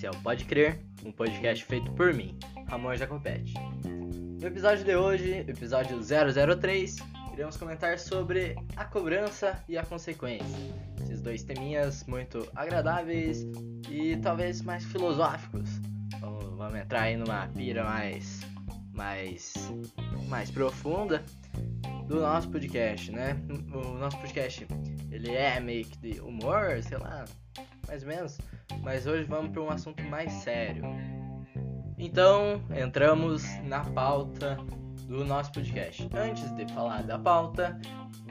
Esse 0.00 0.06
é 0.06 0.10
o 0.10 0.22
Pode 0.22 0.46
Crer, 0.46 0.80
um 1.04 1.12
podcast 1.12 1.62
feito 1.62 1.92
por 1.92 2.14
mim, 2.14 2.34
Ramon 2.68 2.96
Jacopetti. 2.96 3.52
No 4.40 4.46
episódio 4.46 4.82
de 4.82 4.96
hoje, 4.96 5.44
episódio 5.46 6.00
003, 6.00 6.96
iremos 7.34 7.58
comentar 7.58 7.98
sobre 7.98 8.56
a 8.76 8.86
cobrança 8.86 9.62
e 9.68 9.76
a 9.76 9.84
consequência. 9.84 10.56
Esses 11.02 11.20
dois 11.20 11.42
teminhas 11.42 12.02
muito 12.06 12.48
agradáveis 12.56 13.46
e 13.90 14.16
talvez 14.16 14.62
mais 14.62 14.86
filosóficos. 14.86 15.68
Vamos, 16.18 16.44
vamos 16.56 16.76
entrar 16.76 17.02
aí 17.02 17.18
numa 17.18 17.48
pira 17.48 17.84
mais, 17.84 18.40
mais, 18.94 19.52
mais 20.30 20.50
profunda 20.50 21.22
do 22.06 22.20
nosso 22.20 22.48
podcast, 22.48 23.12
né? 23.12 23.36
O 23.70 23.98
nosso 23.98 24.16
podcast, 24.16 24.66
ele 25.10 25.30
é 25.30 25.60
meio 25.60 25.84
que 25.84 25.98
de 25.98 26.20
humor, 26.22 26.82
sei 26.82 26.96
lá, 26.96 27.26
mais 27.86 28.02
ou 28.02 28.08
menos. 28.08 28.38
Mas 28.82 29.06
hoje 29.06 29.24
vamos 29.24 29.52
para 29.52 29.62
um 29.62 29.70
assunto 29.70 30.02
mais 30.04 30.32
sério. 30.32 30.84
Então, 31.98 32.62
entramos 32.74 33.44
na 33.64 33.80
pauta 33.80 34.56
do 35.06 35.24
nosso 35.24 35.52
podcast. 35.52 36.08
Antes 36.14 36.50
de 36.54 36.66
falar 36.72 37.02
da 37.02 37.18
pauta, 37.18 37.78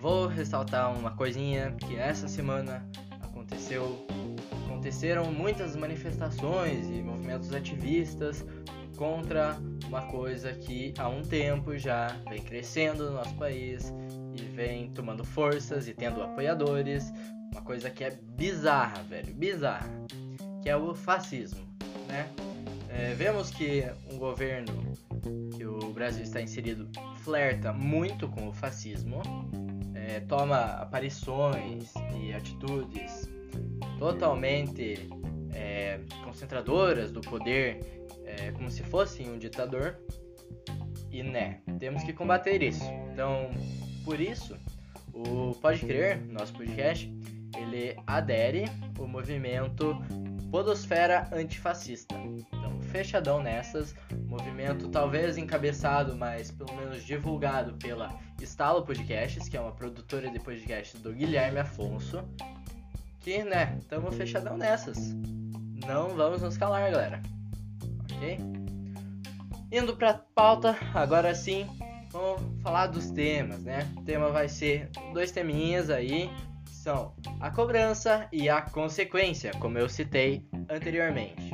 vou 0.02 0.28
ressaltar 0.28 0.98
uma 0.98 1.12
coisinha 1.12 1.72
que 1.74 1.96
essa 1.96 2.28
semana 2.28 2.84
aconteceu. 3.22 4.08
Aconteceram 4.66 5.32
muitas 5.32 5.76
manifestações 5.76 6.88
e 6.88 7.02
movimentos 7.02 7.54
ativistas 7.54 8.46
contra 8.96 9.58
uma 9.88 10.04
coisa 10.04 10.54
que 10.54 10.94
há 10.98 11.08
um 11.08 11.22
tempo 11.22 11.78
já 11.78 12.08
vem 12.30 12.42
crescendo 12.42 13.06
no 13.06 13.16
nosso 13.16 13.36
país 13.36 13.94
e 14.36 14.42
vem 14.42 14.90
tomando 14.92 15.24
forças 15.24 15.88
e 15.88 15.94
tendo 15.94 16.22
apoiadores. 16.22 17.12
Uma 17.52 17.62
coisa 17.62 17.90
que 17.90 18.04
é 18.04 18.12
bizarra, 18.12 19.02
velho, 19.04 19.34
bizarra, 19.34 19.90
que 20.62 20.70
é 20.70 20.76
o 20.76 20.94
fascismo, 20.94 21.66
né? 22.08 22.30
É, 22.90 23.14
vemos 23.14 23.50
que 23.52 23.86
um 24.12 24.18
governo 24.18 24.74
que 25.56 25.66
o 25.66 25.92
Brasil 25.94 26.24
está 26.24 26.42
inserido 26.42 26.90
flerta 27.24 27.72
muito 27.72 28.28
com 28.28 28.48
o 28.48 28.54
fascismo, 28.54 29.22
é, 29.94 30.20
toma 30.22 30.58
aparições 30.58 31.94
e 32.20 32.34
atitudes 32.34 33.30
totalmente 33.98 35.08
é, 35.54 36.00
concentradoras 36.24 37.12
do 37.12 37.22
poder 37.22 37.80
é, 38.26 38.52
como 38.52 38.70
se 38.72 38.84
fosse 38.84 39.24
um 39.24 39.38
ditador. 39.38 39.98
E 41.12 41.24
né, 41.24 41.62
temos 41.80 42.04
que 42.04 42.14
combater 42.14 42.62
isso. 42.62 42.84
Então, 43.12 43.50
por 44.06 44.20
isso, 44.20 44.56
o 45.14 45.56
Pode 45.56 45.86
Crer, 45.86 46.22
nosso 46.28 46.54
podcast, 46.54 47.12
ele 47.58 47.96
adere 48.06 48.66
o 48.98 49.08
movimento 49.08 50.00
Podosfera 50.52 51.28
Antifascista. 51.32 52.16
Então, 52.16 52.82
fechadão 52.82 53.42
nessas, 53.42 53.96
movimento 54.28 54.90
talvez 54.90 55.38
encabeçado, 55.38 56.16
mas 56.16 56.52
pelo 56.52 56.74
menos 56.76 57.04
divulgado 57.04 57.74
pela 57.74 58.18
Estalo 58.42 58.84
Podcasts, 58.84 59.48
que 59.48 59.58
é 59.58 59.62
uma 59.62 59.72
produtora 59.72 60.30
de 60.30 60.40
podcasts 60.40 61.02
do 61.02 61.14
Guilherme 61.14 61.60
Afonso. 61.60 62.24
Que, 63.20 63.44
né, 63.44 63.78
estamos 63.80 64.16
fechadão 64.16 64.58
nessas. 64.58 65.14
Não 65.86 66.10
vamos 66.10 66.42
nos 66.42 66.58
calar, 66.58 66.92
galera 66.92 67.22
ok? 68.20 68.38
Indo 69.72 69.96
para 69.96 70.14
pauta, 70.36 70.76
agora 70.94 71.34
sim, 71.34 71.66
vamos 72.12 72.62
falar 72.62 72.88
dos 72.88 73.10
temas, 73.12 73.64
né? 73.64 73.88
O 73.98 74.02
tema 74.02 74.30
vai 74.30 74.50
ser 74.50 74.90
dois 75.14 75.32
teminhas 75.32 75.90
aí, 75.90 76.30
são 76.80 77.14
a 77.42 77.52
cobrança 77.52 78.28
e 78.32 78.50
a 78.50 78.62
consequência, 78.62 79.52
como 79.60 79.78
eu 79.78 79.90
citei 79.90 80.48
anteriormente. 80.70 81.54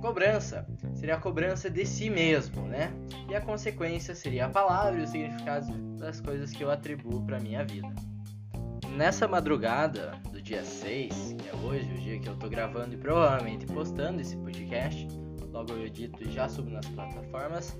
Cobrança 0.00 0.66
seria 0.94 1.14
a 1.14 1.20
cobrança 1.20 1.70
de 1.70 1.86
si 1.86 2.10
mesmo, 2.10 2.62
né? 2.62 2.92
E 3.28 3.34
a 3.34 3.40
consequência 3.40 4.14
seria 4.14 4.46
a 4.46 4.48
palavra 4.48 5.00
e 5.00 5.04
o 5.04 5.06
significado 5.06 5.72
das 5.96 6.20
coisas 6.20 6.50
que 6.50 6.64
eu 6.64 6.70
atribuo 6.70 7.24
para 7.24 7.38
minha 7.38 7.64
vida. 7.64 7.88
Nessa 8.96 9.28
madrugada 9.28 10.12
do 10.32 10.42
dia 10.42 10.64
6, 10.64 11.36
que 11.38 11.48
é 11.48 11.54
hoje, 11.54 11.88
o 11.92 11.98
dia 11.98 12.18
que 12.18 12.28
eu 12.28 12.36
tô 12.36 12.48
gravando 12.48 12.94
e 12.94 12.98
provavelmente 12.98 13.66
postando 13.66 14.20
esse 14.20 14.36
podcast, 14.36 15.06
logo 15.52 15.72
eu 15.72 15.86
edito 15.86 16.24
e 16.24 16.32
já 16.32 16.48
subo 16.48 16.70
nas 16.70 16.86
plataformas. 16.86 17.78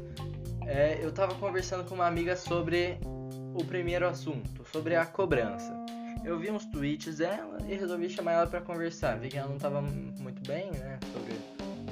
É, 0.65 0.99
eu 1.03 1.13
tava 1.13 1.35
conversando 1.35 1.85
com 1.89 1.97
uma 1.97 2.07
amiga 2.07 2.37
sobre 2.37 2.99
o 3.55 3.65
primeiro 3.65 4.07
assunto, 4.07 4.65
sobre 4.71 4.95
a 4.95 5.05
cobrança. 5.05 5.75
Eu 6.25 6.38
vi 6.38 6.50
uns 6.50 6.66
tweets 6.66 7.19
dela 7.19 7.59
e 7.69 7.75
resolvi 7.75 8.09
chamar 8.09 8.32
ela 8.32 8.47
para 8.47 8.60
conversar. 8.60 9.19
Vi 9.19 9.28
que 9.28 9.38
ela 9.38 9.49
não 9.49 9.59
tava 9.59 9.81
muito 9.81 10.43
bem, 10.47 10.71
né, 10.72 10.99
sobre 11.12 11.34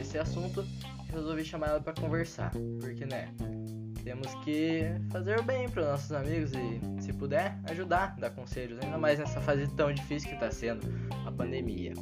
esse 0.01 0.19
assunto. 0.19 0.65
Resolvi 1.09 1.45
chamar 1.45 1.69
ela 1.69 1.81
para 1.81 1.93
conversar, 1.93 2.51
porque, 2.81 3.07
né, 3.07 3.33
temos 4.03 4.35
que 4.45 4.83
fazer 5.11 5.39
o 5.39 5.43
bem 5.43 5.69
para 5.69 5.93
nossos 5.93 6.13
amigos 6.13 6.53
e, 6.53 7.03
se 7.03 7.13
puder, 7.13 7.59
ajudar, 7.71 8.17
dar 8.19 8.31
conselhos, 8.31 8.79
ainda 8.83 8.99
mais 8.99 9.19
nessa 9.19 9.41
fase 9.41 9.69
tão 9.77 9.93
difícil 9.93 10.29
que 10.29 10.35
está 10.35 10.51
sendo 10.51 10.87
a 11.25 11.31
pandemia 11.31 11.95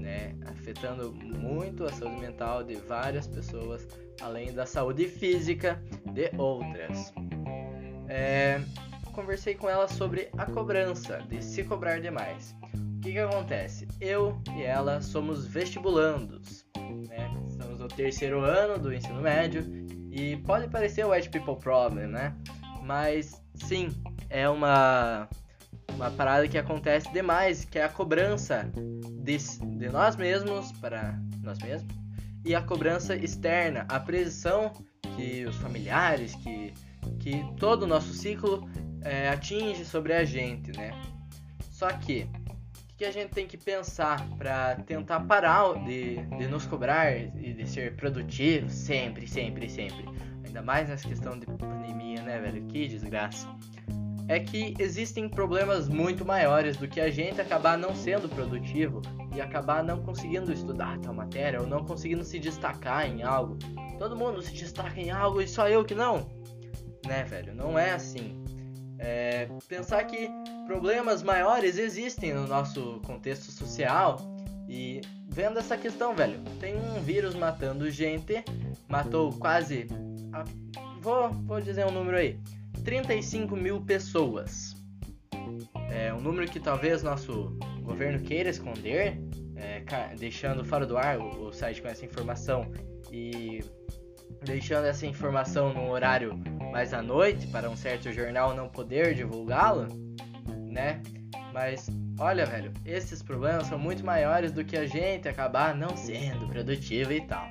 né, 0.00 0.34
afetando 0.46 1.12
muito 1.12 1.84
a 1.84 1.92
saúde 1.92 2.20
mental 2.20 2.64
de 2.64 2.74
várias 2.76 3.26
pessoas, 3.26 3.86
além 4.20 4.52
da 4.52 4.66
saúde 4.66 5.06
física 5.06 5.80
de 6.12 6.30
outras. 6.36 7.12
É, 8.08 8.60
conversei 9.10 9.54
com 9.54 9.68
ela 9.68 9.88
sobre 9.88 10.28
a 10.36 10.46
cobrança, 10.46 11.18
de 11.28 11.42
se 11.42 11.64
cobrar 11.64 12.00
demais. 12.00 12.54
O 12.74 13.00
que, 13.00 13.12
que 13.12 13.18
acontece? 13.18 13.88
Eu 14.00 14.40
e 14.56 14.62
ela 14.62 15.00
somos 15.00 15.46
vestibulandos, 15.46 16.66
né? 17.08 17.30
estamos 17.48 17.80
no 17.80 17.88
terceiro 17.88 18.40
ano 18.40 18.78
do 18.78 18.92
ensino 18.92 19.20
médio 19.20 19.64
e 20.10 20.36
pode 20.38 20.68
parecer 20.68 21.04
o 21.04 21.10
white 21.10 21.30
people 21.30 21.56
problem, 21.56 22.06
né? 22.06 22.34
Mas 22.82 23.42
sim, 23.54 23.90
é 24.28 24.48
uma 24.48 25.28
uma 25.94 26.10
parada 26.10 26.48
que 26.48 26.56
acontece 26.56 27.12
demais, 27.12 27.64
que 27.64 27.78
é 27.78 27.84
a 27.84 27.88
cobrança 27.88 28.70
de, 29.22 29.36
de 29.36 29.88
nós 29.90 30.16
mesmos 30.16 30.72
para 30.72 31.18
nós 31.42 31.58
mesmos 31.58 32.00
e 32.44 32.54
a 32.54 32.62
cobrança 32.62 33.14
externa, 33.14 33.84
a 33.88 34.00
pressão 34.00 34.72
que 35.16 35.44
os 35.44 35.56
familiares, 35.56 36.34
que, 36.36 36.72
que 37.18 37.44
todo 37.58 37.82
o 37.82 37.86
nosso 37.86 38.12
ciclo 38.12 38.68
é, 39.02 39.28
atinge 39.28 39.84
sobre 39.84 40.12
a 40.12 40.24
gente, 40.24 40.76
né? 40.76 40.92
Só 41.70 41.88
que 41.88 42.28
o 42.92 42.96
que 42.96 43.04
a 43.04 43.10
gente 43.10 43.30
tem 43.30 43.46
que 43.46 43.56
pensar 43.56 44.26
para 44.36 44.76
tentar 44.76 45.20
parar 45.20 45.72
de, 45.84 46.16
de 46.16 46.46
nos 46.46 46.66
cobrar 46.66 47.16
e 47.16 47.54
de 47.54 47.66
ser 47.66 47.96
produtivo 47.96 48.68
sempre, 48.68 49.26
sempre, 49.26 49.68
sempre, 49.68 50.04
ainda 50.44 50.60
mais 50.60 50.88
nessa 50.88 51.08
questão 51.08 51.38
de 51.38 51.46
pandemia, 51.46 52.22
né, 52.22 52.38
velho? 52.38 52.66
Que 52.66 52.86
desgraça 52.86 53.48
é 54.30 54.38
que 54.38 54.74
existem 54.78 55.28
problemas 55.28 55.88
muito 55.88 56.24
maiores 56.24 56.76
do 56.76 56.86
que 56.86 57.00
a 57.00 57.10
gente 57.10 57.40
acabar 57.40 57.76
não 57.76 57.96
sendo 57.96 58.28
produtivo 58.28 59.02
e 59.34 59.40
acabar 59.40 59.82
não 59.82 60.00
conseguindo 60.04 60.52
estudar 60.52 61.00
tal 61.00 61.12
matéria 61.12 61.60
ou 61.60 61.66
não 61.66 61.84
conseguindo 61.84 62.22
se 62.22 62.38
destacar 62.38 63.10
em 63.10 63.24
algo. 63.24 63.58
Todo 63.98 64.14
mundo 64.14 64.40
se 64.40 64.52
destaca 64.52 65.00
em 65.00 65.10
algo 65.10 65.42
e 65.42 65.48
só 65.48 65.68
eu 65.68 65.84
que 65.84 65.96
não. 65.96 66.30
Né, 67.04 67.24
velho? 67.24 67.52
Não 67.56 67.76
é 67.76 67.90
assim. 67.90 68.39
É, 69.02 69.48
pensar 69.66 70.04
que 70.04 70.28
problemas 70.66 71.22
maiores 71.22 71.78
existem 71.78 72.34
no 72.34 72.46
nosso 72.46 73.00
contexto 73.06 73.50
social 73.50 74.18
e 74.68 75.00
vendo 75.26 75.58
essa 75.58 75.76
questão, 75.76 76.14
velho, 76.14 76.38
tem 76.60 76.76
um 76.76 77.00
vírus 77.00 77.34
matando 77.34 77.90
gente, 77.90 78.44
matou 78.86 79.32
quase. 79.32 79.88
A, 80.34 80.44
vou, 81.00 81.30
vou 81.30 81.60
dizer 81.62 81.86
um 81.86 81.90
número 81.90 82.18
aí 82.18 82.38
35 82.84 83.56
mil 83.56 83.80
pessoas. 83.80 84.76
É 85.90 86.12
um 86.12 86.20
número 86.20 86.46
que 86.46 86.60
talvez 86.60 87.02
nosso 87.02 87.56
governo 87.82 88.20
queira 88.20 88.50
esconder, 88.50 89.18
é, 89.56 89.82
deixando 90.18 90.62
fora 90.62 90.86
do 90.86 90.98
ar 90.98 91.18
o, 91.18 91.46
o 91.48 91.52
site 91.52 91.80
com 91.80 91.88
essa 91.88 92.04
informação 92.04 92.70
e 93.10 93.64
deixando 94.44 94.86
essa 94.86 95.06
informação 95.06 95.72
num 95.72 95.90
horário 95.90 96.36
mais 96.72 96.94
à 96.94 97.02
noite 97.02 97.46
para 97.48 97.68
um 97.68 97.76
certo 97.76 98.12
jornal 98.12 98.54
não 98.54 98.68
poder 98.68 99.14
divulgá-la, 99.14 99.88
né? 100.66 101.02
Mas 101.52 101.88
olha, 102.18 102.46
velho, 102.46 102.72
esses 102.84 103.22
problemas 103.22 103.66
são 103.66 103.78
muito 103.78 104.04
maiores 104.04 104.52
do 104.52 104.64
que 104.64 104.76
a 104.76 104.86
gente 104.86 105.28
acabar 105.28 105.74
não 105.74 105.96
sendo 105.96 106.46
produtivo 106.46 107.12
e 107.12 107.20
tal. 107.22 107.48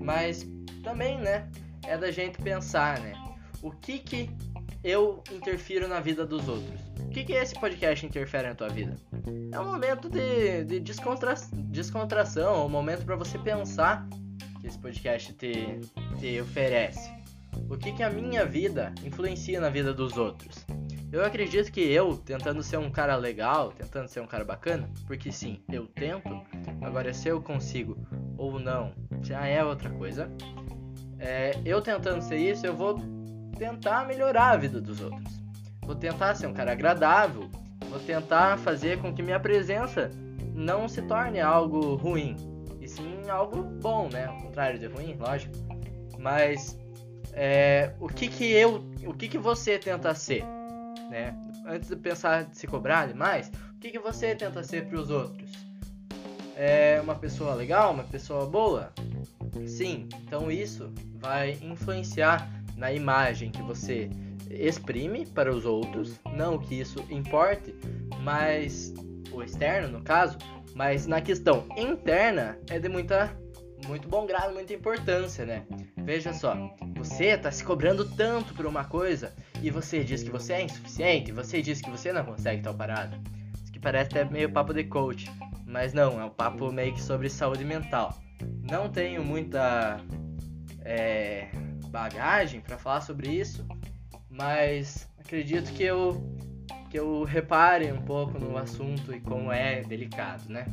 Mas 0.00 0.46
também, 0.84 1.18
né, 1.18 1.48
é 1.84 1.98
da 1.98 2.10
gente 2.10 2.40
pensar, 2.40 3.00
né? 3.00 3.26
o 3.62 3.70
que 3.70 3.98
que 3.98 4.30
eu 4.84 5.22
interfiro 5.32 5.88
na 5.88 6.00
vida 6.00 6.24
dos 6.24 6.48
outros? 6.48 6.80
O 7.00 7.08
que 7.08 7.24
que 7.24 7.32
esse 7.32 7.58
podcast 7.58 8.06
interfere 8.06 8.48
na 8.48 8.54
tua 8.54 8.68
vida? 8.68 8.94
É 9.50 9.58
um 9.58 9.64
momento 9.64 10.08
de, 10.08 10.64
de 10.64 10.78
descontra, 10.78 11.34
descontração, 11.52 12.66
um 12.66 12.68
momento 12.68 13.04
para 13.04 13.16
você 13.16 13.38
pensar 13.38 14.06
que 14.66 14.68
esse 14.68 14.78
podcast 14.78 15.32
te, 15.34 15.80
te 16.18 16.40
oferece. 16.40 17.14
O 17.70 17.76
que 17.76 17.92
que 17.92 18.02
a 18.02 18.10
minha 18.10 18.44
vida 18.44 18.92
influencia 19.04 19.60
na 19.60 19.70
vida 19.70 19.94
dos 19.94 20.16
outros? 20.16 20.66
Eu 21.12 21.24
acredito 21.24 21.70
que 21.70 21.80
eu, 21.80 22.16
tentando 22.16 22.62
ser 22.62 22.76
um 22.78 22.90
cara 22.90 23.14
legal, 23.16 23.70
tentando 23.70 24.08
ser 24.08 24.20
um 24.20 24.26
cara 24.26 24.44
bacana, 24.44 24.90
porque 25.06 25.30
sim, 25.30 25.62
eu 25.72 25.86
tento, 25.86 26.42
agora 26.82 27.14
se 27.14 27.28
eu 27.28 27.40
consigo 27.40 27.96
ou 28.36 28.58
não, 28.58 28.92
já 29.22 29.46
é 29.46 29.64
outra 29.64 29.88
coisa. 29.88 30.28
É, 31.18 31.52
eu 31.64 31.80
tentando 31.80 32.20
ser 32.20 32.38
isso, 32.38 32.66
eu 32.66 32.74
vou 32.74 33.00
tentar 33.56 34.04
melhorar 34.04 34.50
a 34.50 34.56
vida 34.56 34.80
dos 34.80 35.00
outros. 35.00 35.40
Vou 35.82 35.94
tentar 35.94 36.34
ser 36.34 36.48
um 36.48 36.52
cara 36.52 36.72
agradável. 36.72 37.48
Vou 37.88 38.00
tentar 38.00 38.58
fazer 38.58 38.98
com 39.00 39.14
que 39.14 39.22
minha 39.22 39.38
presença 39.38 40.10
não 40.52 40.88
se 40.88 41.00
torne 41.02 41.40
algo 41.40 41.94
ruim, 41.94 42.36
sim 42.96 43.28
algo 43.30 43.62
bom, 43.62 44.08
né? 44.12 44.26
Ao 44.26 44.36
contrário 44.38 44.78
de 44.78 44.86
ruim, 44.86 45.16
lógico. 45.18 45.54
Mas 46.18 46.78
é, 47.32 47.92
o 48.00 48.08
que 48.08 48.28
que 48.28 48.50
eu, 48.50 48.84
o 49.06 49.14
que 49.14 49.28
que 49.28 49.38
você 49.38 49.78
tenta 49.78 50.14
ser, 50.14 50.44
né? 51.10 51.36
Antes 51.66 51.88
de 51.88 51.96
pensar 51.96 52.44
de 52.44 52.56
se 52.56 52.66
cobrar 52.66 53.06
demais, 53.06 53.50
o 53.74 53.78
que 53.78 53.90
que 53.90 53.98
você 53.98 54.34
tenta 54.34 54.62
ser 54.62 54.86
para 54.86 54.98
os 54.98 55.10
outros? 55.10 55.50
É 56.56 56.98
uma 57.02 57.14
pessoa 57.14 57.54
legal, 57.54 57.92
uma 57.92 58.04
pessoa 58.04 58.46
boa? 58.46 58.92
Sim. 59.66 60.08
Então 60.24 60.50
isso 60.50 60.90
vai 61.16 61.58
influenciar 61.62 62.50
na 62.76 62.92
imagem 62.92 63.50
que 63.50 63.62
você 63.62 64.08
exprime 64.50 65.26
para 65.26 65.52
os 65.52 65.64
outros, 65.64 66.18
não 66.34 66.58
que 66.58 66.80
isso 66.80 67.04
importe, 67.10 67.74
mas 68.22 68.94
o 69.32 69.42
externo 69.42 69.98
no 69.98 70.02
caso, 70.02 70.38
mas 70.76 71.06
na 71.06 71.22
questão 71.22 71.66
interna 71.74 72.58
é 72.68 72.78
de 72.78 72.86
muita 72.86 73.34
muito 73.88 74.08
bom 74.08 74.26
grado, 74.26 74.52
muita 74.52 74.74
importância, 74.74 75.46
né? 75.46 75.64
Veja 75.96 76.34
só, 76.34 76.54
você 76.96 77.36
tá 77.36 77.50
se 77.50 77.64
cobrando 77.64 78.04
tanto 78.14 78.52
por 78.52 78.66
uma 78.66 78.84
coisa 78.84 79.34
e 79.62 79.70
você 79.70 80.04
diz 80.04 80.22
que 80.22 80.30
você 80.30 80.52
é 80.52 80.62
insuficiente, 80.62 81.32
você 81.32 81.62
diz 81.62 81.80
que 81.80 81.90
você 81.90 82.12
não 82.12 82.24
consegue 82.24 82.62
tal 82.62 82.74
parada. 82.74 83.18
Isso 83.54 83.72
que 83.72 83.78
parece 83.78 84.10
até 84.10 84.24
meio 84.24 84.52
papo 84.52 84.74
de 84.74 84.84
coach, 84.84 85.30
mas 85.66 85.94
não, 85.94 86.20
é 86.20 86.24
um 86.24 86.30
papo 86.30 86.70
meio 86.70 86.92
que 86.92 87.02
sobre 87.02 87.30
saúde 87.30 87.64
mental. 87.64 88.14
Não 88.70 88.90
tenho 88.90 89.24
muita 89.24 89.98
é, 90.84 91.48
bagagem 91.88 92.60
para 92.60 92.76
falar 92.76 93.00
sobre 93.00 93.30
isso, 93.30 93.66
mas 94.28 95.08
acredito 95.18 95.72
que 95.72 95.84
eu 95.84 96.35
que 96.90 96.98
eu 96.98 97.24
repare 97.24 97.90
um 97.92 98.02
pouco 98.02 98.38
no 98.38 98.56
assunto 98.56 99.14
e 99.14 99.20
como 99.20 99.52
é 99.52 99.82
delicado, 99.82 100.48
né? 100.48 100.66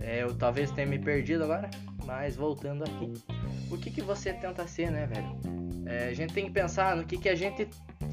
É, 0.00 0.22
eu 0.22 0.34
talvez 0.34 0.70
tenha 0.70 0.86
me 0.86 0.98
perdido 0.98 1.44
agora, 1.44 1.70
mas 2.04 2.36
voltando 2.36 2.84
aqui, 2.84 3.12
o 3.70 3.78
que 3.78 3.90
que 3.90 4.02
você 4.02 4.32
tenta 4.32 4.66
ser, 4.66 4.90
né, 4.90 5.06
velho? 5.06 5.38
É, 5.86 6.08
a 6.08 6.14
gente 6.14 6.34
tem 6.34 6.46
que 6.46 6.50
pensar 6.50 6.96
no 6.96 7.04
que 7.04 7.16
que 7.16 7.28
a 7.28 7.34
gente 7.34 7.68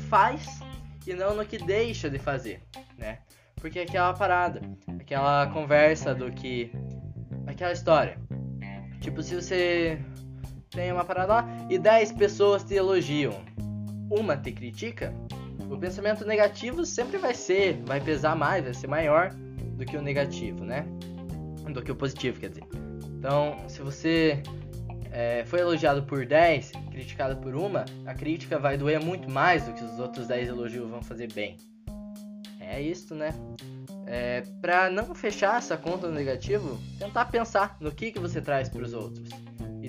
faz 0.09 0.59
e 1.05 1.13
não 1.13 1.35
no 1.35 1.45
que 1.45 1.57
deixa 1.57 2.09
de 2.09 2.19
fazer, 2.19 2.61
né? 2.97 3.19
Porque 3.55 3.79
é 3.79 3.83
aquela 3.83 4.13
parada, 4.13 4.61
aquela 4.99 5.47
conversa 5.47 6.15
do 6.15 6.31
que, 6.31 6.71
aquela 7.45 7.71
história. 7.71 8.17
Tipo, 9.01 9.21
se 9.21 9.35
você 9.35 9.99
tem 10.69 10.91
uma 10.91 11.03
parada 11.03 11.33
lá 11.33 11.47
e 11.69 11.77
10 11.77 12.13
pessoas 12.13 12.63
te 12.63 12.75
elogiam, 12.75 13.33
uma 14.09 14.37
te 14.37 14.51
critica, 14.51 15.13
o 15.71 15.77
pensamento 15.77 16.25
negativo 16.25 16.85
sempre 16.85 17.17
vai 17.17 17.33
ser, 17.33 17.81
vai 17.85 18.01
pesar 18.01 18.35
mais, 18.35 18.63
vai 18.63 18.73
ser 18.73 18.87
maior 18.87 19.33
do 19.77 19.85
que 19.85 19.95
o 19.95 20.01
negativo, 20.01 20.65
né? 20.65 20.85
Do 21.71 21.81
que 21.81 21.91
o 21.91 21.95
positivo, 21.95 22.39
quer 22.39 22.49
dizer. 22.49 22.65
Então, 23.17 23.57
se 23.69 23.81
você 23.81 24.43
é, 25.11 25.43
foi 25.45 25.61
elogiado 25.61 26.03
por 26.03 26.25
10, 26.25 26.73
criticado 26.91 27.37
por 27.37 27.55
uma, 27.55 27.85
a 28.05 28.13
crítica 28.13 28.59
vai 28.59 28.77
doer 28.77 29.01
muito 29.01 29.31
mais 29.31 29.63
do 29.65 29.73
que 29.73 29.83
os 29.83 29.97
outros 29.97 30.27
10 30.27 30.49
elogios 30.49 30.89
vão 30.89 31.01
fazer 31.01 31.31
bem. 31.31 31.57
É 32.59 32.81
isso, 32.81 33.15
né? 33.15 33.33
É, 34.05 34.43
para 34.61 34.89
não 34.89 35.15
fechar 35.15 35.57
essa 35.57 35.77
conta 35.77 36.07
no 36.07 36.13
negativo, 36.13 36.77
tentar 36.99 37.25
pensar 37.25 37.77
no 37.79 37.91
que, 37.91 38.11
que 38.11 38.19
você 38.19 38.41
traz 38.41 38.67
para 38.67 38.81
os 38.83 38.93
outros. 38.93 39.29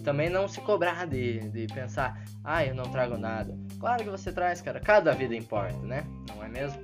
Também 0.02 0.28
não 0.28 0.48
se 0.48 0.60
cobrar 0.60 1.06
de, 1.06 1.40
de 1.50 1.66
pensar, 1.72 2.24
ah, 2.42 2.64
eu 2.64 2.74
não 2.74 2.84
trago 2.84 3.16
nada. 3.16 3.56
Claro 3.78 4.04
que 4.04 4.10
você 4.10 4.32
traz, 4.32 4.60
cara. 4.60 4.80
Cada 4.80 5.12
vida 5.12 5.34
importa, 5.34 5.78
né? 5.78 6.04
Não 6.28 6.42
é 6.42 6.48
mesmo? 6.48 6.80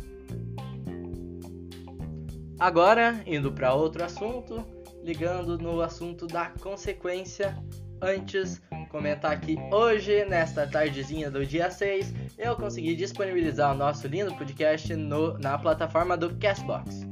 Agora, 2.58 3.20
indo 3.26 3.52
para 3.52 3.72
outro 3.72 4.04
assunto, 4.04 4.64
ligando 5.04 5.58
no 5.58 5.80
assunto 5.80 6.26
da 6.26 6.50
consequência. 6.60 7.56
Antes, 8.00 8.60
comentar 8.90 9.40
que 9.40 9.56
hoje, 9.72 10.24
nesta 10.24 10.66
tardezinha 10.66 11.30
do 11.30 11.44
dia 11.44 11.70
6, 11.70 12.14
eu 12.36 12.54
consegui 12.56 12.94
disponibilizar 12.94 13.72
o 13.72 13.78
nosso 13.78 14.06
lindo 14.06 14.34
podcast 14.34 14.94
no, 14.94 15.36
na 15.38 15.58
plataforma 15.58 16.16
do 16.16 16.34
Castbox. 16.36 17.07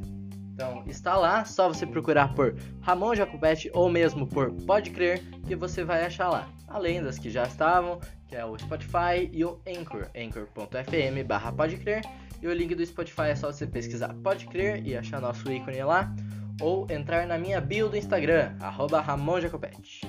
Então 0.57 0.83
está 0.87 1.15
lá, 1.19 1.45
só 1.45 1.69
você 1.69 1.85
procurar 1.85 2.33
por 2.33 2.57
Ramon 2.81 3.15
Jacobete 3.15 3.71
ou 3.75 3.91
mesmo 3.91 4.27
por 4.27 4.51
Pode 4.51 4.91
Crer 4.91 5.23
que 5.47 5.55
você 5.55 5.85
vai 5.85 6.03
achar 6.03 6.31
lá. 6.31 6.49
Além 6.67 7.03
das 7.03 7.19
que 7.19 7.29
já 7.29 7.43
estavam, 7.43 8.01
que 8.27 8.35
é 8.35 8.43
o 8.43 8.59
Spotify 8.59 9.29
e 9.31 9.45
o 9.45 9.61
Anchor, 9.69 10.09
anchor.fm 10.17 11.27
barra 11.27 11.53
Pode 11.53 11.77
Crer. 11.77 12.01
E 12.41 12.49
o 12.49 12.55
link 12.55 12.75
do 12.75 12.87
Spotify 12.87 13.29
é 13.29 13.37
só 13.37 13.53
você 13.53 13.67
pesquisar 13.67 14.15
Pode 14.23 14.47
Crer 14.47 14.83
e 14.87 14.97
achar 14.97 15.21
nosso 15.21 15.53
ícone 15.53 15.83
lá. 15.83 16.11
Ou 16.63 16.87
entrar 16.91 17.27
na 17.27 17.37
minha 17.37 17.61
bio 17.61 17.91
do 17.91 17.97
Instagram, 17.99 18.57
arroba 18.59 19.03
Ramon 19.03 19.43
Jacopete. 19.43 20.01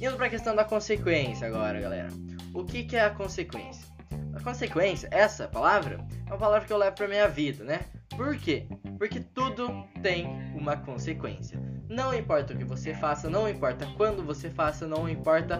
Indo 0.00 0.16
para 0.16 0.26
a 0.26 0.30
questão 0.30 0.54
da 0.54 0.64
consequência 0.64 1.48
agora, 1.48 1.80
galera. 1.80 2.08
O 2.54 2.64
que, 2.64 2.84
que 2.84 2.94
é 2.94 3.00
a 3.00 3.10
consequência? 3.10 3.84
A 4.32 4.40
consequência, 4.40 5.08
essa 5.10 5.48
palavra, 5.48 5.98
é 6.24 6.30
uma 6.30 6.38
palavra 6.38 6.68
que 6.68 6.72
eu 6.72 6.78
levo 6.78 6.94
para 6.94 7.08
minha 7.08 7.26
vida, 7.26 7.64
né? 7.64 7.80
Por 8.16 8.36
quê? 8.36 8.68
Porque 9.00 9.18
tudo 9.18 9.82
tem 10.02 10.26
uma 10.54 10.76
consequência. 10.76 11.58
Não 11.88 12.12
importa 12.12 12.52
o 12.52 12.56
que 12.58 12.64
você 12.64 12.92
faça, 12.92 13.30
não 13.30 13.48
importa 13.48 13.86
quando 13.96 14.22
você 14.22 14.50
faça, 14.50 14.86
não 14.86 15.08
importa 15.08 15.58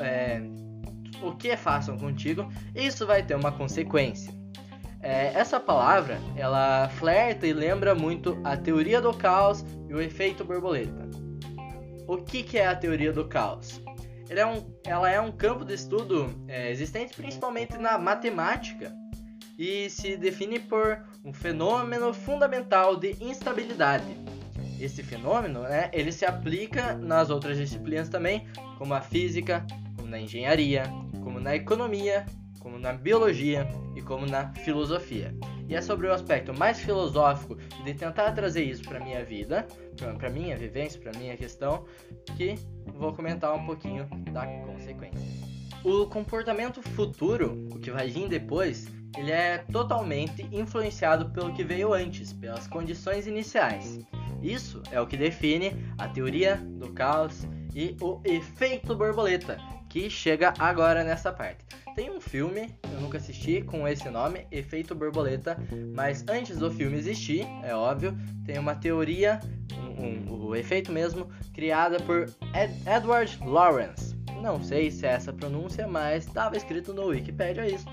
é, 0.00 0.40
o 1.22 1.36
que 1.36 1.54
façam 1.54 1.98
contigo, 1.98 2.50
isso 2.74 3.06
vai 3.06 3.22
ter 3.22 3.34
uma 3.34 3.52
consequência. 3.52 4.32
É, 5.02 5.34
essa 5.34 5.60
palavra 5.60 6.18
ela 6.34 6.88
flerta 6.88 7.46
e 7.46 7.52
lembra 7.52 7.94
muito 7.94 8.40
a 8.42 8.56
teoria 8.56 9.02
do 9.02 9.12
caos 9.12 9.62
e 9.86 9.92
o 9.92 10.00
efeito 10.00 10.42
borboleta. 10.42 11.10
O 12.06 12.16
que, 12.16 12.42
que 12.42 12.56
é 12.56 12.68
a 12.68 12.74
teoria 12.74 13.12
do 13.12 13.28
caos? 13.28 13.82
Ela 14.30 14.40
é 14.40 14.46
um, 14.46 14.74
ela 14.86 15.10
é 15.10 15.20
um 15.20 15.30
campo 15.30 15.62
de 15.62 15.74
estudo 15.74 16.30
é, 16.48 16.70
existente 16.70 17.14
principalmente 17.14 17.76
na 17.76 17.98
matemática 17.98 18.90
e 19.58 19.90
se 19.90 20.16
define 20.16 20.60
por 20.60 21.02
um 21.24 21.32
fenômeno 21.32 22.14
fundamental 22.14 22.96
de 22.96 23.16
instabilidade. 23.20 24.16
Esse 24.80 25.02
fenômeno, 25.02 25.62
né, 25.62 25.90
ele 25.92 26.12
se 26.12 26.24
aplica 26.24 26.94
nas 26.94 27.28
outras 27.28 27.58
disciplinas 27.58 28.08
também, 28.08 28.46
como 28.78 28.94
a 28.94 29.00
física, 29.00 29.66
como 29.96 30.08
na 30.08 30.20
engenharia, 30.20 30.84
como 31.24 31.40
na 31.40 31.56
economia, 31.56 32.24
como 32.60 32.78
na 32.78 32.92
biologia 32.92 33.68
e 33.96 34.02
como 34.02 34.24
na 34.24 34.54
filosofia. 34.54 35.34
E 35.68 35.74
é 35.74 35.82
sobre 35.82 36.06
o 36.06 36.12
aspecto 36.12 36.56
mais 36.56 36.78
filosófico 36.78 37.56
de 37.84 37.92
tentar 37.92 38.32
trazer 38.32 38.62
isso 38.62 38.84
para 38.84 39.00
minha 39.00 39.24
vida, 39.24 39.66
para 40.16 40.30
minha 40.30 40.56
vivência, 40.56 41.00
para 41.00 41.18
minha 41.18 41.36
questão, 41.36 41.84
que 42.36 42.54
vou 42.94 43.12
comentar 43.12 43.52
um 43.54 43.66
pouquinho 43.66 44.08
da 44.32 44.46
consequência. 44.46 45.18
O 45.84 46.06
comportamento 46.06 46.80
futuro, 46.80 47.66
o 47.70 47.78
que 47.78 47.90
vai 47.90 48.08
vir 48.08 48.28
depois, 48.28 48.86
ele 49.18 49.32
é 49.32 49.58
totalmente 49.58 50.48
influenciado 50.52 51.30
pelo 51.30 51.52
que 51.52 51.64
veio 51.64 51.92
antes, 51.92 52.32
pelas 52.32 52.66
condições 52.66 53.26
iniciais. 53.26 53.98
Isso 54.40 54.82
é 54.92 55.00
o 55.00 55.06
que 55.06 55.16
define 55.16 55.72
a 55.98 56.06
teoria 56.06 56.56
do 56.56 56.92
caos 56.92 57.44
e 57.74 57.96
o 58.00 58.20
efeito 58.24 58.94
borboleta, 58.94 59.58
que 59.88 60.08
chega 60.08 60.54
agora 60.58 61.02
nessa 61.02 61.32
parte. 61.32 61.64
Tem 61.96 62.10
um 62.10 62.20
filme, 62.20 62.72
eu 62.92 63.00
nunca 63.00 63.18
assisti, 63.18 63.60
com 63.60 63.88
esse 63.88 64.08
nome, 64.08 64.46
Efeito 64.52 64.94
Borboleta, 64.94 65.56
mas 65.96 66.24
antes 66.28 66.56
do 66.56 66.70
filme 66.70 66.96
existir, 66.96 67.44
é 67.64 67.74
óbvio, 67.74 68.16
tem 68.46 68.56
uma 68.56 68.76
teoria, 68.76 69.40
um, 69.76 70.04
um, 70.04 70.46
o 70.46 70.54
efeito 70.54 70.92
mesmo, 70.92 71.28
criada 71.52 71.98
por 71.98 72.32
Ed, 72.54 72.72
Edward 72.86 73.36
Lawrence. 73.44 74.16
Não 74.40 74.62
sei 74.62 74.92
se 74.92 75.06
é 75.06 75.10
essa 75.10 75.32
pronúncia, 75.32 75.88
mas 75.88 76.24
estava 76.24 76.56
escrito 76.56 76.94
no 76.94 77.06
Wikipedia 77.06 77.66
isto. 77.66 77.90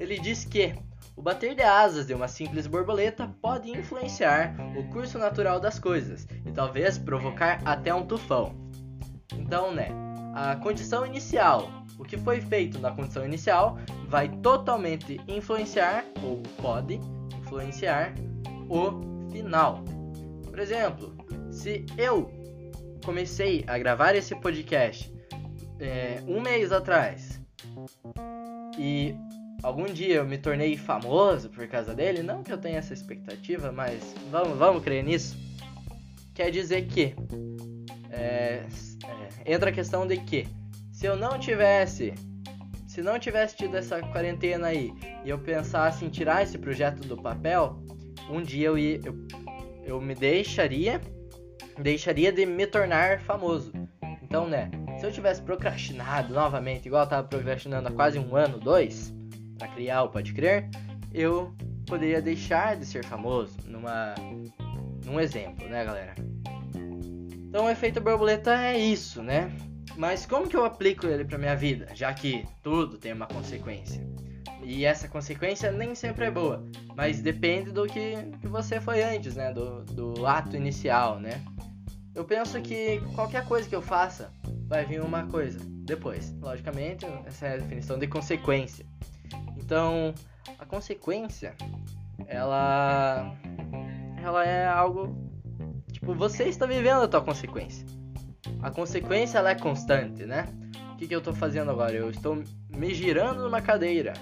Ele 0.00 0.18
diz 0.18 0.46
que 0.46 0.74
o 1.14 1.20
bater 1.20 1.54
de 1.54 1.62
asas 1.62 2.06
de 2.06 2.14
uma 2.14 2.26
simples 2.26 2.66
borboleta 2.66 3.28
pode 3.42 3.70
influenciar 3.70 4.56
o 4.74 4.88
curso 4.88 5.18
natural 5.18 5.60
das 5.60 5.78
coisas 5.78 6.26
e 6.46 6.50
talvez 6.50 6.96
provocar 6.96 7.60
até 7.66 7.94
um 7.94 8.06
tufão. 8.06 8.54
Então, 9.34 9.74
né, 9.74 9.88
a 10.34 10.56
condição 10.56 11.04
inicial, 11.04 11.70
o 11.98 12.04
que 12.04 12.16
foi 12.16 12.40
feito 12.40 12.78
na 12.78 12.90
condição 12.90 13.26
inicial, 13.26 13.78
vai 14.08 14.30
totalmente 14.38 15.20
influenciar, 15.28 16.06
ou 16.22 16.42
pode 16.62 16.98
influenciar, 17.38 18.14
o 18.70 19.28
final. 19.30 19.84
Por 20.48 20.58
exemplo, 20.58 21.14
se 21.50 21.84
eu 21.98 22.30
comecei 23.04 23.64
a 23.66 23.76
gravar 23.76 24.14
esse 24.14 24.34
podcast 24.36 25.12
é, 25.78 26.22
um 26.26 26.40
mês 26.40 26.72
atrás 26.72 27.38
e 28.78 29.14
algum 29.62 29.86
dia 29.86 30.16
eu 30.16 30.24
me 30.24 30.38
tornei 30.38 30.76
famoso 30.76 31.48
por 31.50 31.66
causa 31.68 31.94
dele, 31.94 32.22
não 32.22 32.42
que 32.42 32.52
eu 32.52 32.58
tenha 32.58 32.78
essa 32.78 32.92
expectativa, 32.92 33.70
mas 33.72 34.14
vamos, 34.30 34.58
vamos 34.58 34.82
crer 34.82 35.04
nisso. 35.04 35.36
Quer 36.34 36.50
dizer 36.50 36.86
que 36.86 37.14
é, 38.10 38.64
é, 39.44 39.52
entra 39.54 39.70
a 39.70 39.72
questão 39.72 40.06
de 40.06 40.16
que 40.18 40.46
se 40.92 41.06
eu 41.06 41.16
não 41.16 41.38
tivesse 41.38 42.14
se 42.86 43.02
não 43.02 43.20
tivesse 43.20 43.56
tido 43.56 43.76
essa 43.76 44.00
quarentena 44.00 44.66
aí 44.66 44.92
e 45.24 45.30
eu 45.30 45.38
pensasse 45.38 46.04
em 46.04 46.08
tirar 46.08 46.42
esse 46.42 46.58
projeto 46.58 47.06
do 47.06 47.16
papel, 47.16 47.80
um 48.28 48.42
dia 48.42 48.66
eu 48.66 48.76
ia, 48.76 49.00
eu, 49.04 49.14
eu 49.84 50.00
me 50.00 50.12
deixaria, 50.12 51.00
deixaria 51.78 52.32
de 52.32 52.44
me 52.44 52.66
tornar 52.66 53.20
famoso. 53.20 53.72
Então, 54.20 54.48
né, 54.48 54.72
se 54.98 55.06
eu 55.06 55.12
tivesse 55.12 55.40
procrastinado 55.40 56.34
novamente, 56.34 56.86
igual 56.86 57.04
eu 57.04 57.08
tava 57.08 57.28
procrastinando 57.28 57.86
há 57.88 57.92
quase 57.92 58.18
um 58.18 58.34
ano, 58.34 58.58
dois, 58.58 59.14
para 59.60 59.68
criar 59.68 60.02
o 60.04 60.08
Pode 60.08 60.32
Crer, 60.32 60.68
eu 61.12 61.54
poderia 61.86 62.22
deixar 62.22 62.76
de 62.76 62.86
ser 62.86 63.04
famoso 63.04 63.58
numa 63.66 64.14
num 65.04 65.20
exemplo, 65.20 65.68
né, 65.68 65.84
galera? 65.84 66.14
Então, 67.48 67.66
o 67.66 67.70
efeito 67.70 68.00
borboleta 68.00 68.54
é 68.54 68.78
isso, 68.78 69.22
né? 69.22 69.54
Mas 69.96 70.24
como 70.24 70.48
que 70.48 70.56
eu 70.56 70.64
aplico 70.64 71.06
ele 71.06 71.24
para 71.24 71.36
minha 71.36 71.56
vida, 71.56 71.88
já 71.94 72.12
que 72.14 72.46
tudo 72.62 72.96
tem 72.96 73.12
uma 73.12 73.26
consequência? 73.26 74.00
E 74.62 74.84
essa 74.84 75.08
consequência 75.08 75.72
nem 75.72 75.94
sempre 75.94 76.26
é 76.26 76.30
boa, 76.30 76.64
mas 76.94 77.20
depende 77.20 77.72
do 77.72 77.86
que, 77.86 78.14
que 78.40 78.46
você 78.46 78.80
foi 78.80 79.02
antes, 79.02 79.34
né? 79.34 79.52
Do, 79.52 79.84
do 79.84 80.26
ato 80.26 80.56
inicial, 80.56 81.18
né? 81.18 81.42
Eu 82.14 82.24
penso 82.24 82.60
que 82.60 83.00
qualquer 83.14 83.44
coisa 83.46 83.68
que 83.68 83.74
eu 83.74 83.82
faça 83.82 84.30
vai 84.66 84.84
vir 84.84 85.02
uma 85.02 85.26
coisa 85.26 85.58
depois. 85.84 86.32
Logicamente, 86.40 87.04
essa 87.26 87.48
é 87.48 87.54
a 87.54 87.56
definição 87.56 87.98
de 87.98 88.06
consequência. 88.06 88.86
Então, 89.70 90.12
a 90.58 90.66
consequência, 90.66 91.54
ela, 92.26 93.32
ela 94.20 94.44
é 94.44 94.66
algo 94.66 95.16
tipo 95.92 96.12
você 96.12 96.48
está 96.48 96.66
vivendo 96.66 97.02
a 97.02 97.08
tua 97.08 97.20
consequência 97.20 97.86
a 98.60 98.68
consequência 98.68 99.38
ela 99.38 99.50
é 99.50 99.54
constante, 99.54 100.26
né? 100.26 100.48
O 100.92 100.96
que, 100.96 101.06
que 101.06 101.14
eu 101.14 101.20
estou 101.20 101.32
fazendo 101.32 101.70
agora? 101.70 101.92
Eu 101.92 102.10
estou 102.10 102.42
me 102.68 102.92
girando 102.92 103.44
numa 103.44 103.62
cadeira. 103.62 104.12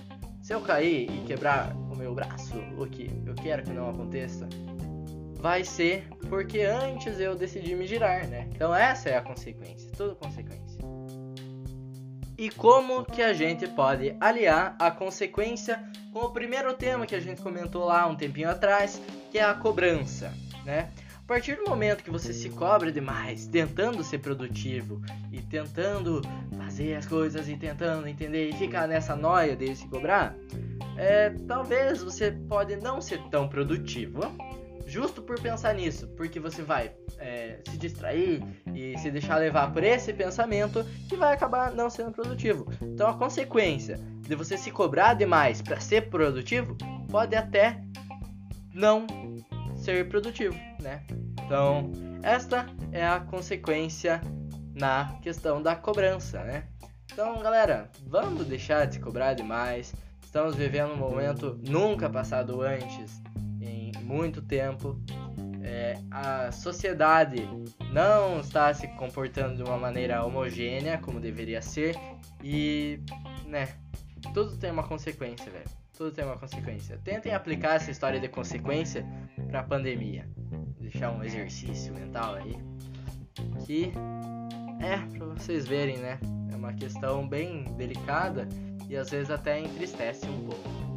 Se 0.43 0.52
eu 0.52 0.61
cair 0.61 1.11
e 1.11 1.25
quebrar 1.25 1.75
o 1.75 1.97
meu 1.97 2.14
braço, 2.14 2.59
o 2.76 2.87
que 2.87 3.11
eu 3.25 3.35
quero 3.35 3.62
que 3.62 3.73
não 3.73 3.88
aconteça, 3.88 4.47
vai 5.37 5.64
ser 5.64 6.07
porque 6.28 6.61
antes 6.61 7.19
eu 7.19 7.35
decidi 7.35 7.75
me 7.75 7.87
girar, 7.87 8.28
né? 8.28 8.50
Então 8.55 8.75
essa 8.75 9.09
é 9.09 9.17
a 9.17 9.23
consequência, 9.23 9.90
tudo 9.97 10.14
consequência. 10.14 10.67
E 12.38 12.49
como 12.50 13.04
que 13.04 13.21
a 13.21 13.33
gente 13.33 13.66
pode 13.66 14.14
aliar 14.21 14.76
a 14.78 14.92
consequência 14.92 15.83
com 16.12 16.21
o 16.21 16.30
primeiro 16.30 16.73
tema 16.73 17.04
que 17.04 17.16
a 17.16 17.21
gente 17.21 17.42
comentou 17.42 17.85
lá 17.85 18.07
um 18.07 18.14
tempinho 18.14 18.49
atrás, 18.49 19.02
que 19.33 19.38
é 19.38 19.42
a 19.42 19.54
cobrança, 19.54 20.33
né? 20.64 20.88
A 21.16 21.26
partir 21.26 21.57
do 21.57 21.68
momento 21.68 22.04
que 22.04 22.12
você 22.12 22.33
se 22.33 22.49
cobra 22.50 22.92
demais, 22.92 23.49
tentando 23.49 24.04
ser 24.04 24.18
produtivo 24.21 25.02
e 25.33 25.42
tentando 25.42 26.23
fazer 26.57 26.95
as 26.95 27.07
coisas 27.07 27.49
e 27.49 27.57
tentando 27.57 28.07
entender 28.07 28.49
e 28.49 28.52
ficar 28.52 28.87
nessa 28.87 29.16
noia 29.16 29.57
de 29.57 29.75
se 29.75 29.88
cobrar, 29.88 30.35
é, 30.97 31.30
talvez 31.49 32.02
você 32.04 32.30
pode 32.30 32.76
não 32.76 33.00
ser 33.00 33.21
tão 33.30 33.49
produtivo, 33.49 34.21
justo 34.88 35.21
por 35.21 35.38
pensar 35.40 35.75
nisso, 35.75 36.09
porque 36.16 36.40
você 36.40 36.62
vai 36.62 36.92
é, 37.18 37.61
se 37.68 37.76
distrair 37.76 38.42
e 38.75 38.97
se 38.99 39.11
deixar 39.11 39.37
levar 39.37 39.73
por 39.73 39.85
esse 39.85 40.12
pensamento 40.12 40.85
que 41.09 41.16
vai 41.16 41.35
acabar 41.35 41.71
não 41.73 41.90
sendo 41.90 42.11
produtivo. 42.11 42.66
Então 42.80 43.09
a 43.09 43.14
consequência 43.14 43.97
de 44.21 44.35
você 44.35 44.57
se 44.57 44.71
cobrar 44.71 45.14
demais 45.14 45.61
para 45.61 45.78
ser 45.78 46.09
produtivo 46.09 46.76
pode 47.11 47.37
até 47.37 47.80
não 48.73 49.07
ser 49.76 50.09
produtivo, 50.09 50.57
né? 50.80 51.04
Então, 51.45 51.90
esta 52.23 52.66
é 52.92 53.07
a 53.07 53.21
consequência 53.21 54.21
na 54.75 55.18
questão 55.23 55.62
da 55.62 55.75
cobrança, 55.75 56.42
né? 56.45 56.64
Então, 57.12 57.40
galera, 57.40 57.90
vamos 58.07 58.47
deixar 58.47 58.87
de 58.87 58.95
se 58.95 59.00
cobrar 59.00 59.35
demais. 59.35 59.95
Estamos 60.23 60.54
vivendo 60.54 60.92
um 60.92 60.97
momento 60.97 61.59
nunca 61.66 62.09
passado 62.09 62.61
antes 62.61 63.21
muito 64.09 64.43
tempo. 64.43 64.99
É, 65.62 65.99
a 66.11 66.50
sociedade 66.50 67.47
não 67.93 68.41
está 68.41 68.73
se 68.73 68.88
comportando 68.88 69.57
de 69.57 69.62
uma 69.62 69.77
maneira 69.77 70.25
homogênea 70.25 70.99
como 70.99 71.21
deveria 71.21 71.61
ser 71.61 71.95
e, 72.43 73.00
né, 73.47 73.69
tudo 74.33 74.57
tem 74.57 74.71
uma 74.71 74.83
consequência, 74.83 75.50
velho 75.50 75.79
tudo 75.99 76.12
tem 76.12 76.25
uma 76.25 76.38
consequência. 76.38 76.97
Tentem 77.03 77.35
aplicar 77.35 77.75
essa 77.75 77.91
história 77.91 78.21
de 78.21 78.29
consequência 78.29 79.05
para 79.49 79.61
a 79.61 79.62
pandemia. 79.65 80.29
Deixar 80.81 81.11
um 81.11 81.25
exercício 81.25 81.93
mental 81.93 82.37
aí. 82.37 82.57
Que 83.67 83.93
é 84.81 84.97
para 85.19 85.27
vocês 85.27 85.67
verem, 85.67 85.99
né? 85.99 86.21
É 86.53 86.57
uma 86.57 86.73
questão 86.73 87.29
bem 87.29 87.65
delicada 87.77 88.49
e 88.88 88.97
às 88.97 89.11
vezes 89.11 89.29
até 89.29 89.59
entristece 89.59 90.25
um 90.29 90.47
pouco. 90.47 90.88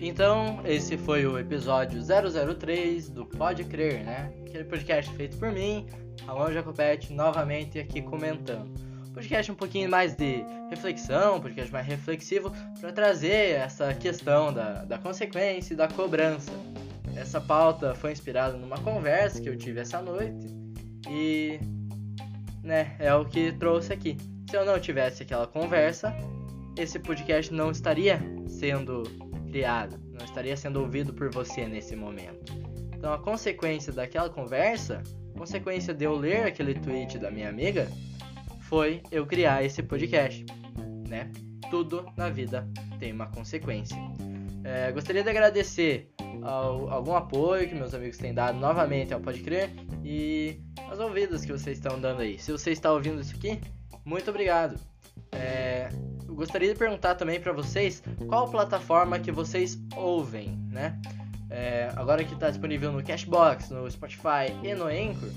Então, 0.00 0.60
esse 0.64 0.96
foi 0.96 1.26
o 1.26 1.38
episódio 1.38 2.00
003 2.02 3.08
do 3.10 3.24
Pode 3.24 3.64
Crer, 3.64 4.04
né? 4.04 4.32
Aquele 4.46 4.64
podcast 4.64 5.12
feito 5.14 5.36
por 5.38 5.50
mim, 5.50 5.86
Ramon 6.26 6.52
Jacopete, 6.52 7.12
novamente 7.12 7.78
aqui 7.78 8.02
comentando 8.02 8.84
podcast 9.14 9.52
um 9.52 9.54
pouquinho 9.54 9.88
mais 9.88 10.14
de 10.14 10.44
reflexão, 10.68 11.40
podcast 11.40 11.72
mais 11.72 11.86
reflexivo, 11.86 12.52
para 12.80 12.92
trazer 12.92 13.54
essa 13.54 13.94
questão 13.94 14.52
da, 14.52 14.84
da 14.84 14.98
consequência 14.98 15.72
e 15.72 15.76
da 15.76 15.86
cobrança. 15.86 16.50
Essa 17.14 17.40
pauta 17.40 17.94
foi 17.94 18.10
inspirada 18.10 18.56
numa 18.56 18.76
conversa 18.78 19.40
que 19.40 19.48
eu 19.48 19.56
tive 19.56 19.80
essa 19.80 20.02
noite 20.02 20.48
e 21.08 21.60
né, 22.62 22.96
é 22.98 23.14
o 23.14 23.24
que 23.24 23.52
trouxe 23.52 23.92
aqui. 23.92 24.16
Se 24.50 24.56
eu 24.56 24.64
não 24.66 24.80
tivesse 24.80 25.22
aquela 25.22 25.46
conversa, 25.46 26.12
esse 26.76 26.98
podcast 26.98 27.54
não 27.54 27.70
estaria 27.70 28.20
sendo 28.48 29.04
não 29.62 30.24
estaria 30.24 30.56
sendo 30.56 30.80
ouvido 30.80 31.12
por 31.12 31.30
você 31.30 31.66
nesse 31.66 31.94
momento. 31.94 32.52
Então 32.96 33.12
a 33.12 33.18
consequência 33.18 33.92
daquela 33.92 34.30
conversa, 34.30 35.02
consequência 35.36 35.92
de 35.92 36.04
eu 36.04 36.14
ler 36.14 36.46
aquele 36.46 36.74
tweet 36.74 37.18
da 37.18 37.30
minha 37.30 37.48
amiga, 37.48 37.88
foi 38.62 39.02
eu 39.10 39.26
criar 39.26 39.62
esse 39.62 39.82
podcast, 39.82 40.44
né? 41.08 41.30
Tudo 41.70 42.06
na 42.16 42.30
vida 42.30 42.68
tem 42.98 43.12
uma 43.12 43.26
consequência. 43.26 43.96
É, 44.64 44.90
gostaria 44.92 45.22
de 45.22 45.28
agradecer 45.28 46.10
ao, 46.42 46.90
algum 46.90 47.14
apoio 47.14 47.68
que 47.68 47.74
meus 47.74 47.94
amigos 47.94 48.16
têm 48.16 48.32
dado 48.32 48.58
novamente 48.58 49.12
ao 49.12 49.20
Pode 49.20 49.40
Crer 49.42 49.70
e 50.02 50.58
as 50.90 50.98
ouvidas 50.98 51.44
que 51.44 51.52
vocês 51.52 51.78
estão 51.78 52.00
dando 52.00 52.22
aí. 52.22 52.38
Se 52.38 52.52
você 52.52 52.70
está 52.70 52.92
ouvindo 52.92 53.20
isso 53.20 53.34
aqui, 53.34 53.60
muito 54.04 54.30
obrigado. 54.30 54.78
É, 55.32 55.63
gostaria 56.34 56.72
de 56.72 56.78
perguntar 56.78 57.14
também 57.14 57.40
para 57.40 57.52
vocês 57.52 58.02
qual 58.28 58.48
plataforma 58.48 59.18
que 59.18 59.32
vocês 59.32 59.78
ouvem, 59.96 60.58
né? 60.70 61.00
É, 61.50 61.90
agora 61.96 62.24
que 62.24 62.34
está 62.34 62.50
disponível 62.50 62.90
no 62.90 63.02
Cashbox, 63.02 63.70
no 63.70 63.88
Spotify 63.90 64.50
e 64.62 64.74
no 64.74 64.86
Anchor, 64.86 65.30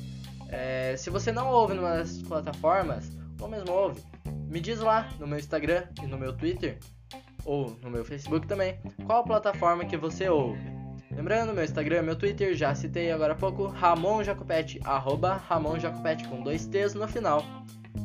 é, 0.49 0.95
se 0.97 1.09
você 1.09 1.31
não 1.31 1.49
ouve 1.49 1.73
numa 1.73 1.97
dessas 1.97 2.21
plataformas, 2.23 3.11
ou 3.39 3.47
mesmo 3.47 3.71
ouve, 3.71 4.01
me 4.49 4.59
diz 4.59 4.79
lá 4.79 5.09
no 5.19 5.27
meu 5.27 5.37
Instagram 5.37 5.83
e 6.01 6.07
no 6.07 6.17
meu 6.17 6.33
Twitter, 6.33 6.79
ou 7.45 7.77
no 7.81 7.89
meu 7.89 8.03
Facebook 8.03 8.47
também, 8.47 8.79
qual 9.05 9.23
plataforma 9.23 9.85
que 9.85 9.95
você 9.95 10.27
ouve. 10.27 10.77
Lembrando, 11.11 11.53
meu 11.53 11.63
Instagram, 11.63 12.01
meu 12.03 12.15
Twitter, 12.15 12.55
já 12.55 12.73
citei 12.75 13.11
agora 13.11 13.33
há 13.33 13.35
pouco, 13.35 13.67
Ramon 13.67 14.23
Jacopete, 14.23 14.79
arroba 14.83 15.35
Ramon 15.47 15.79
Jacopete 15.79 16.27
com 16.27 16.41
dois 16.41 16.65
T's 16.67 16.93
no 16.93 17.07
final, 17.07 17.43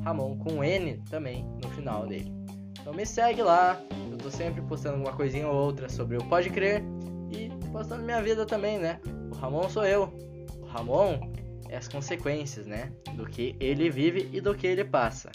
Ramon 0.05 0.37
com 0.39 0.63
N 0.63 1.03
também 1.11 1.45
no 1.63 1.69
final 1.71 2.07
dele. 2.07 2.42
Então 2.83 2.93
me 2.93 3.07
segue 3.07 3.43
lá, 3.43 3.81
eu 4.11 4.19
tô 4.19 4.31
sempre 4.31 4.61
postando 4.61 4.99
uma 4.99 5.15
coisinha 5.15 5.49
ou 5.49 5.55
outra 5.55 5.89
sobre 5.89 6.19
o 6.19 6.25
Pode 6.25 6.51
Crer 6.51 6.83
e 7.31 7.49
postando 7.71 8.03
minha 8.03 8.21
vida 8.21 8.45
também, 8.45 8.79
né? 8.79 9.01
O 9.31 9.35
Ramon 9.35 9.69
sou 9.71 9.87
eu. 9.87 10.13
O 10.61 10.67
Ramon 10.67 11.33
as 11.77 11.89
consequências, 11.89 12.67
né? 12.67 12.93
Do 13.15 13.27
que 13.27 13.57
ele 13.59 13.91
vive 13.91 14.29
e 14.33 14.41
do 14.41 14.55
que 14.55 14.67
ele 14.67 14.85
passa. 14.85 15.31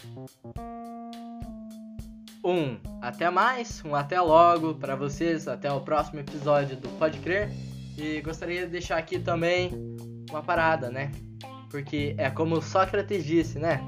Um 2.44 2.78
até 3.02 3.30
mais, 3.30 3.84
um 3.84 3.96
até 3.96 4.22
logo 4.22 4.76
para 4.76 4.96
vocês, 4.96 5.48
até 5.48 5.72
o 5.72 5.82
próximo 5.82 6.20
episódio 6.20 6.78
do 6.78 6.88
Pode 6.98 7.20
Crer. 7.20 7.50
E 7.98 8.22
gostaria 8.22 8.66
de 8.66 8.72
deixar 8.72 8.98
aqui 8.98 9.20
também 9.20 9.72
uma 10.30 10.42
parada, 10.42 10.90
né? 10.90 11.12
Porque 11.70 12.16
é 12.18 12.30
como 12.30 12.62
Sócrates 12.62 13.26
disse, 13.26 13.60
né? 13.60 13.82